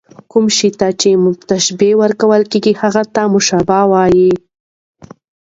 [0.31, 1.09] کوم شي ته چي
[1.51, 4.31] تشبیه ورکول کېږي؛ هغه ته مشبه وايي.